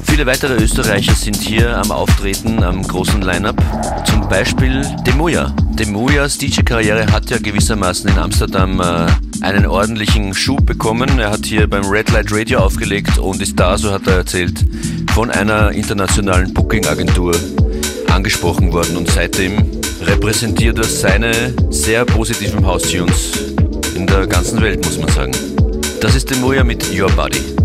Viele 0.03 0.25
weitere 0.25 0.55
Österreicher 0.55 1.13
sind 1.13 1.37
hier 1.37 1.77
am 1.77 1.91
Auftreten 1.91 2.63
am 2.63 2.81
großen 2.83 3.21
Line-Up. 3.21 3.61
Zum 4.05 4.27
Beispiel 4.29 4.85
Demuya. 5.05 5.53
Demuyas 5.71 6.37
DJ-Karriere 6.37 7.11
hat 7.11 7.29
ja 7.29 7.39
gewissermaßen 7.39 8.09
in 8.09 8.17
Amsterdam 8.17 8.79
äh, 8.79 9.07
einen 9.43 9.65
ordentlichen 9.65 10.33
Schub 10.33 10.65
bekommen. 10.65 11.19
Er 11.19 11.29
hat 11.29 11.45
hier 11.45 11.69
beim 11.69 11.85
Red 11.85 12.11
Light 12.11 12.31
Radio 12.31 12.59
aufgelegt 12.59 13.17
und 13.17 13.41
ist 13.41 13.59
da, 13.59 13.77
so 13.77 13.91
hat 13.91 14.07
er 14.07 14.17
erzählt, 14.17 14.65
von 15.13 15.29
einer 15.29 15.71
internationalen 15.71 16.53
Booking-Agentur 16.53 17.35
angesprochen 18.09 18.71
worden 18.71 18.97
und 18.97 19.09
seitdem 19.09 19.57
repräsentiert 20.01 20.77
er 20.77 20.85
seine 20.85 21.53
sehr 21.69 22.05
positiven 22.05 22.65
House-Tunes 22.65 23.53
in 23.95 24.07
der 24.07 24.27
ganzen 24.27 24.61
Welt, 24.61 24.83
muss 24.85 24.97
man 24.97 25.09
sagen. 25.09 25.33
Das 25.99 26.15
ist 26.15 26.29
Demuya 26.29 26.63
mit 26.63 26.97
Your 26.97 27.11
Body. 27.11 27.62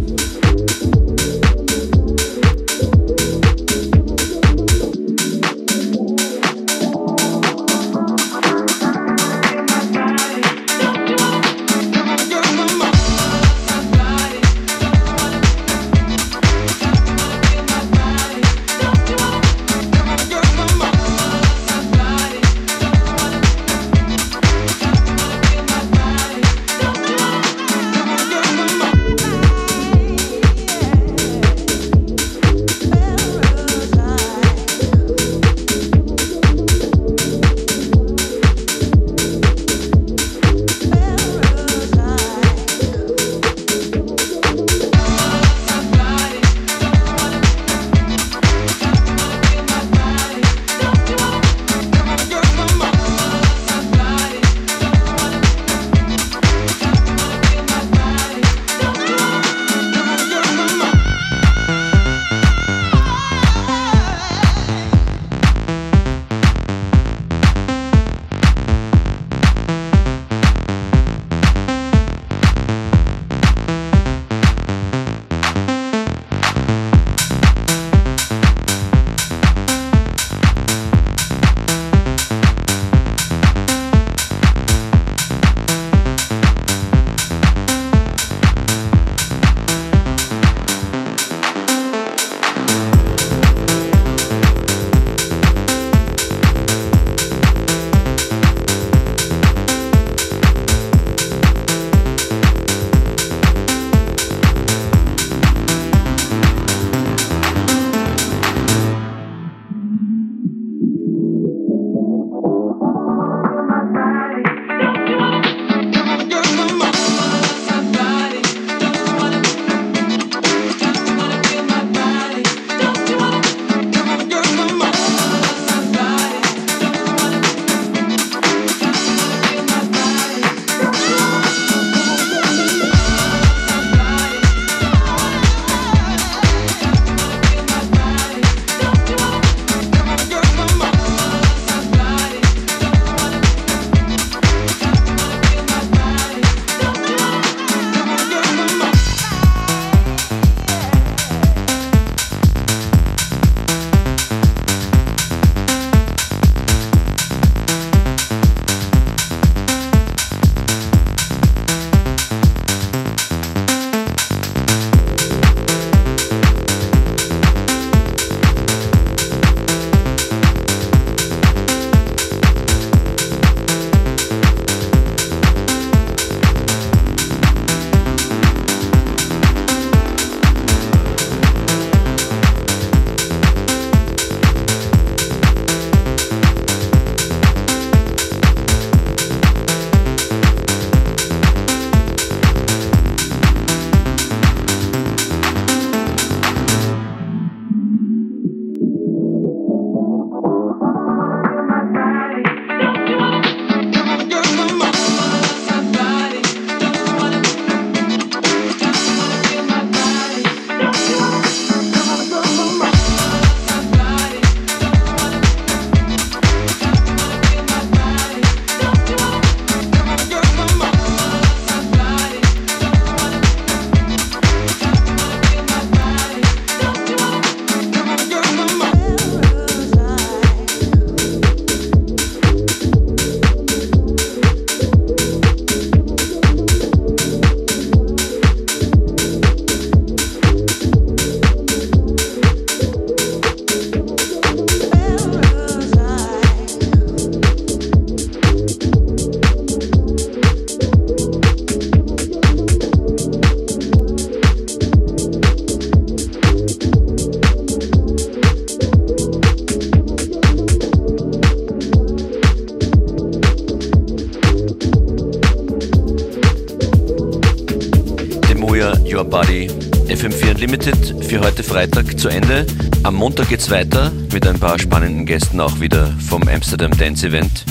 Für 271.23 271.41
heute 271.41 271.63
Freitag 271.63 272.19
zu 272.19 272.29
Ende. 272.29 272.67
Am 273.03 273.15
Montag 273.15 273.49
geht's 273.49 273.71
weiter 273.71 274.13
mit 274.33 274.47
ein 274.47 274.59
paar 274.59 274.79
spannenden 274.79 275.27
Gästen 275.27 275.61
auch 275.61 275.81
wieder 275.81 276.13
vom 276.29 276.47
Amsterdam 276.49 276.91
Dance 276.97 277.27
Event. 277.27 277.65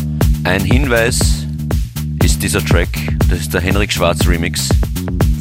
Ein 0.43 0.62
Hinweis 0.62 1.20
ist 2.24 2.43
dieser 2.43 2.64
Track, 2.64 2.89
das 3.30 3.39
ist 3.39 3.54
der 3.54 3.62
Henrik 3.62 3.91
Schwarz 3.91 4.28
Remix 4.28 4.70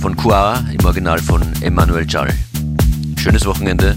von 0.00 0.16
Kuara 0.16 0.64
im 0.72 0.84
Original 0.84 1.18
von 1.18 1.42
Emmanuel 1.60 2.06
Jall. 2.08 2.32
Schönes 3.16 3.44
Wochenende. 3.46 3.96